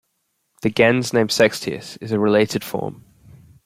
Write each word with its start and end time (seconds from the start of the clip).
The 0.63 0.71
"gens" 0.71 1.13
name 1.13 1.29
Sextius 1.29 1.95
is 1.97 2.11
a 2.11 2.17
related 2.17 2.63
form. 2.63 3.05